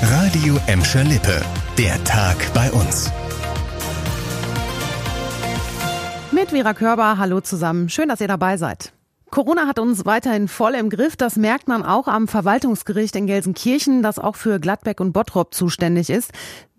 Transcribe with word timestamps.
Radio 0.00 0.56
Emscher 0.68 1.02
Lippe. 1.02 1.42
Der 1.76 2.02
Tag 2.04 2.36
bei 2.54 2.70
uns. 2.70 3.10
Mit 6.30 6.50
Vera 6.50 6.72
Körber, 6.72 7.18
hallo 7.18 7.40
zusammen. 7.40 7.88
Schön, 7.88 8.08
dass 8.08 8.20
ihr 8.20 8.28
dabei 8.28 8.56
seid. 8.58 8.92
Corona 9.30 9.66
hat 9.66 9.80
uns 9.80 10.06
weiterhin 10.06 10.46
voll 10.46 10.74
im 10.74 10.88
Griff. 10.88 11.16
Das 11.16 11.34
merkt 11.34 11.66
man 11.66 11.84
auch 11.84 12.06
am 12.06 12.28
Verwaltungsgericht 12.28 13.16
in 13.16 13.26
Gelsenkirchen, 13.26 14.02
das 14.02 14.20
auch 14.20 14.36
für 14.36 14.60
Gladbeck 14.60 15.00
und 15.00 15.12
Bottrop 15.12 15.52
zuständig 15.52 16.10
ist. 16.10 16.30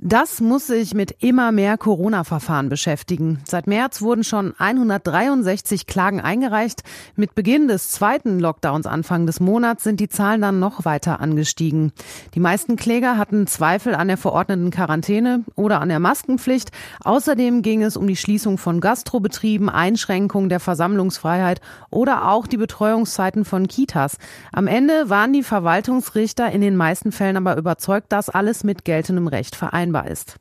Das 0.00 0.40
muss 0.40 0.68
sich 0.68 0.94
mit 0.94 1.16
immer 1.24 1.50
mehr 1.50 1.76
Corona-Verfahren 1.76 2.68
beschäftigen. 2.68 3.40
Seit 3.44 3.66
März 3.66 4.00
wurden 4.00 4.22
schon 4.22 4.54
163 4.56 5.88
Klagen 5.88 6.20
eingereicht. 6.20 6.84
Mit 7.16 7.34
Beginn 7.34 7.66
des 7.66 7.90
zweiten 7.90 8.38
Lockdowns 8.38 8.86
Anfang 8.86 9.26
des 9.26 9.40
Monats 9.40 9.82
sind 9.82 9.98
die 9.98 10.08
Zahlen 10.08 10.40
dann 10.40 10.60
noch 10.60 10.84
weiter 10.84 11.18
angestiegen. 11.18 11.90
Die 12.36 12.40
meisten 12.40 12.76
Kläger 12.76 13.16
hatten 13.16 13.48
Zweifel 13.48 13.96
an 13.96 14.06
der 14.06 14.18
verordneten 14.18 14.70
Quarantäne 14.70 15.42
oder 15.56 15.80
an 15.80 15.88
der 15.88 15.98
Maskenpflicht. 15.98 16.70
Außerdem 17.02 17.62
ging 17.62 17.82
es 17.82 17.96
um 17.96 18.06
die 18.06 18.14
Schließung 18.14 18.56
von 18.56 18.80
Gastrobetrieben, 18.80 19.68
Einschränkung 19.68 20.48
der 20.48 20.60
Versammlungsfreiheit 20.60 21.60
oder 21.90 22.30
auch 22.30 22.46
die 22.46 22.56
Betreuungszeiten 22.56 23.44
von 23.44 23.66
Kitas. 23.66 24.18
Am 24.52 24.68
Ende 24.68 25.10
waren 25.10 25.32
die 25.32 25.42
Verwaltungsrichter 25.42 26.52
in 26.52 26.60
den 26.60 26.76
meisten 26.76 27.10
Fällen 27.10 27.36
aber 27.36 27.56
überzeugt, 27.56 28.12
dass 28.12 28.28
alles 28.28 28.62
mit 28.62 28.84
geltendem 28.84 29.26
Recht 29.26 29.56
vereinbart 29.56 29.87
vereinbar 29.92 30.06
ist. 30.10 30.36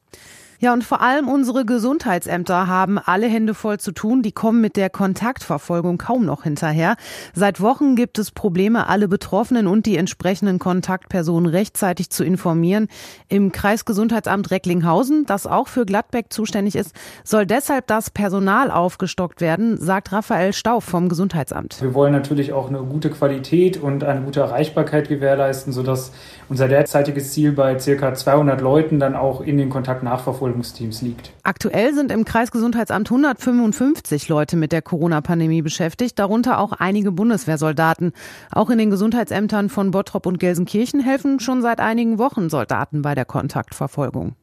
Ja, 0.60 0.74
und 0.74 0.84
vor 0.84 1.02
allem 1.02 1.28
unsere 1.28 1.66
Gesundheitsämter 1.66 2.66
haben 2.66 2.98
alle 2.98 3.28
Hände 3.28 3.54
voll 3.54 3.80
zu 3.80 3.92
tun. 3.92 4.24
Die 4.24 4.32
kommen 4.32 4.60
mit 4.60 4.76
der 4.76 4.90
Kontaktverfolgung 4.90 6.00
kaum 6.00 6.26
noch 6.26 6.44
hinterher. 6.44 6.96
Seit 7.36 7.62
Wochen 7.62 7.96
gibt 7.96 8.18
es 8.18 8.32
Probleme, 8.32 8.88
alle 8.88 9.08
Betroffenen 9.08 9.68
und 9.68 9.86
die 9.86 9.98
entsprechenden 9.98 10.58
Kontaktpersonen 10.58 11.52
rechtzeitig 11.52 12.10
zu 12.10 12.24
informieren. 12.24 12.88
Im 13.30 13.52
Kreisgesundheitsamt 13.52 14.50
Recklinghausen, 14.50 15.28
das 15.28 15.46
auch 15.46 15.68
für 15.68 15.86
Gladbeck 15.86 16.34
zuständig 16.34 16.76
ist, 16.76 16.96
soll 17.24 17.46
deshalb 17.46 17.86
das 17.86 18.10
Personal 18.10 18.72
aufgestockt 18.72 19.42
werden, 19.42 19.78
sagt 19.78 20.12
Raphael 20.12 20.54
Stauf 20.54 20.84
vom 20.84 21.08
Gesundheitsamt. 21.08 21.80
Wir 21.84 21.94
wollen 21.94 22.14
natürlich 22.14 22.52
auch 22.52 22.70
eine 22.70 22.80
gute 22.80 23.12
Qualität 23.12 23.78
und 23.78 24.04
eine 24.04 24.22
gute 24.22 24.40
Erreichbarkeit 24.40 25.08
gewährleisten, 25.08 25.72
sodass 25.72 26.12
unser 26.50 26.68
derzeitiges 26.68 27.32
Ziel 27.34 27.52
bei 27.52 27.78
circa 27.78 28.16
200 28.16 28.60
Leuten 28.60 29.00
dann 29.00 29.16
auch 29.16 29.42
in 29.42 29.60
den 29.60 29.70
Kontakt 29.70 30.02
nachverfolgt 30.02 30.47
Nachverfolgungsteams 30.48 31.02
liegt. 31.02 31.32
Aktuell 31.44 31.94
sind 31.94 32.12
im 32.12 32.26
Kreisgesundheitsamt 32.26 33.10
155 33.12 34.30
Leute 34.30 34.56
mit 34.56 34.72
der 34.72 34.82
Corona-Pandemie 34.82 35.62
beschäftigt, 35.62 36.18
darunter 36.20 36.60
auch 36.60 36.72
einige 36.74 37.12
Bundeswehrsoldaten. 37.12 38.14
Auch 38.52 38.70
in 38.70 38.78
den 38.78 38.90
Gesundheitsämtern 38.90 39.70
von 39.70 39.92
Bottrop 39.92 40.26
und 40.26 40.40
Gelsenkirchen 40.40 41.00
helfen 41.00 41.40
schon 41.40 41.62
seit 41.62 41.80
einigen 41.80 42.18
Wochen 42.18 42.50
Soldaten 42.50 43.02
bei 43.02 43.16
der 43.16 43.26
Kontaktverfolgung. 43.26 44.36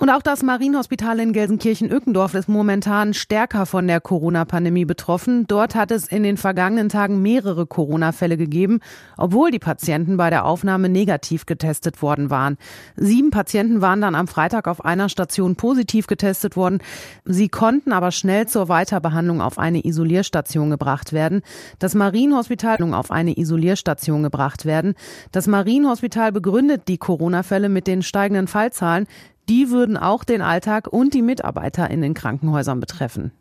Und 0.00 0.08
auch 0.08 0.22
das 0.22 0.42
Marienhospital 0.42 1.20
in 1.20 1.34
Gelsenkirchen-Ückendorf 1.34 2.32
ist 2.32 2.48
momentan 2.48 3.12
stärker 3.12 3.66
von 3.66 3.86
der 3.86 4.00
Corona-Pandemie 4.00 4.86
betroffen. 4.86 5.46
Dort 5.46 5.74
hat 5.74 5.90
es 5.90 6.08
in 6.08 6.22
den 6.22 6.38
vergangenen 6.38 6.88
Tagen 6.88 7.20
mehrere 7.20 7.66
Corona-Fälle 7.66 8.38
gegeben, 8.38 8.80
obwohl 9.18 9.50
die 9.50 9.58
Patienten 9.58 10.16
bei 10.16 10.30
der 10.30 10.46
Aufnahme 10.46 10.88
negativ 10.88 11.44
getestet 11.44 12.00
worden 12.00 12.30
waren. 12.30 12.56
Sieben 12.96 13.30
Patienten 13.30 13.82
waren 13.82 14.00
dann 14.00 14.14
am 14.14 14.26
Freitag 14.26 14.68
auf 14.68 14.82
einer 14.82 15.10
Station 15.10 15.56
positiv 15.56 16.06
getestet 16.06 16.56
worden. 16.56 16.78
Sie 17.26 17.50
konnten 17.50 17.92
aber 17.92 18.10
schnell 18.10 18.48
zur 18.48 18.70
Weiterbehandlung 18.70 19.42
auf 19.42 19.58
eine 19.58 19.84
Isolierstation 19.84 20.70
gebracht 20.70 21.12
werden. 21.12 21.42
Das 21.78 21.94
Marienhospital 21.94 22.94
auf 22.94 23.10
eine 23.10 23.36
Isolierstation 23.36 24.22
gebracht 24.22 24.64
werden. 24.64 24.94
Das 25.30 25.46
Marienhospital 25.46 26.32
begründet 26.32 26.88
die 26.88 26.96
Corona-Fälle 26.96 27.68
mit 27.68 27.86
den 27.86 28.00
steigenden 28.00 28.46
Fallzahlen. 28.46 29.06
Die 29.50 29.68
würden 29.70 29.96
auch 29.96 30.22
den 30.22 30.42
Alltag 30.42 30.86
und 30.86 31.12
die 31.12 31.22
Mitarbeiter 31.22 31.90
in 31.90 32.02
den 32.02 32.14
Krankenhäusern 32.14 32.78
betreffen. 32.78 33.32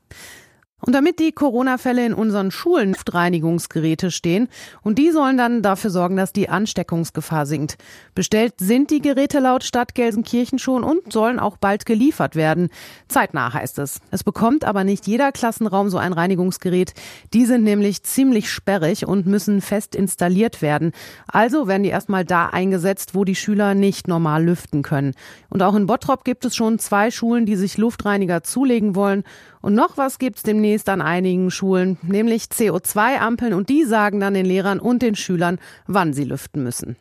Und 0.81 0.93
damit 0.93 1.19
die 1.19 1.31
Corona-Fälle 1.31 2.05
in 2.05 2.13
unseren 2.13 2.51
Schulen 2.51 2.93
Luftreinigungsgeräte 3.09 4.11
stehen 4.11 4.49
und 4.81 4.97
die 4.97 5.11
sollen 5.11 5.37
dann 5.37 5.61
dafür 5.61 5.89
sorgen, 5.89 6.15
dass 6.15 6.33
die 6.33 6.49
Ansteckungsgefahr 6.49 7.45
sinkt. 7.45 7.77
Bestellt 8.15 8.55
sind 8.59 8.91
die 8.91 9.01
Geräte 9.01 9.39
laut 9.39 9.63
Stadt 9.63 9.95
Gelsenkirchen 9.95 10.59
schon 10.59 10.83
und 10.83 11.11
sollen 11.11 11.39
auch 11.39 11.57
bald 11.57 11.85
geliefert 11.85 12.35
werden. 12.35 12.69
Zeitnah 13.07 13.53
heißt 13.53 13.79
es. 13.79 13.99
Es 14.11 14.23
bekommt 14.23 14.65
aber 14.65 14.83
nicht 14.83 15.07
jeder 15.07 15.31
Klassenraum 15.31 15.89
so 15.89 15.97
ein 15.97 16.13
Reinigungsgerät. 16.13 16.93
Die 17.33 17.45
sind 17.45 17.63
nämlich 17.63 18.03
ziemlich 18.03 18.49
sperrig 18.49 19.05
und 19.05 19.25
müssen 19.25 19.61
fest 19.61 19.95
installiert 19.95 20.61
werden. 20.61 20.91
Also 21.27 21.67
werden 21.67 21.83
die 21.83 21.89
erstmal 21.89 22.25
da 22.25 22.47
eingesetzt, 22.47 23.15
wo 23.15 23.23
die 23.23 23.35
Schüler 23.35 23.73
nicht 23.73 24.07
normal 24.07 24.43
lüften 24.43 24.81
können. 24.81 25.13
Und 25.49 25.63
auch 25.63 25.75
in 25.75 25.87
Bottrop 25.87 26.23
gibt 26.23 26.45
es 26.45 26.55
schon 26.55 26.79
zwei 26.79 27.11
Schulen, 27.11 27.45
die 27.45 27.55
sich 27.55 27.77
Luftreiniger 27.77 28.43
zulegen 28.43 28.95
wollen. 28.95 29.23
Und 29.61 29.75
noch 29.75 29.97
was 29.97 30.19
gibt's 30.19 30.43
demnächst 30.69 30.89
an 30.89 31.01
einigen 31.01 31.49
Schulen, 31.49 31.97
nämlich 32.03 32.43
CO2-Ampeln 32.43 33.55
und 33.55 33.69
die 33.69 33.85
sagen 33.85 34.19
dann 34.19 34.35
den 34.35 34.45
Lehrern 34.45 34.79
und 34.79 35.01
den 35.01 35.15
Schülern, 35.15 35.57
wann 35.87 36.13
sie 36.13 36.25
lüften 36.25 36.63
müssen. 36.63 36.95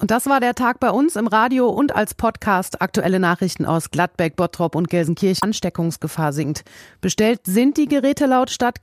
Und 0.00 0.10
das 0.10 0.26
war 0.26 0.40
der 0.40 0.56
Tag 0.56 0.80
bei 0.80 0.90
uns 0.90 1.14
im 1.14 1.28
Radio 1.28 1.68
und 1.68 1.94
als 1.94 2.14
Podcast. 2.14 2.82
Aktuelle 2.82 3.20
Nachrichten 3.20 3.64
aus 3.64 3.92
Gladbeck, 3.92 4.34
Bottrop 4.34 4.74
und 4.74 4.90
Gelsenkirchen. 4.90 5.44
Ansteckungsgefahr 5.44 6.32
sinkt. 6.32 6.64
Bestellt 7.00 7.42
sind 7.44 7.76
die 7.76 7.86
Geräte 7.86 8.26
laut 8.26 8.50
Stadt 8.50 8.80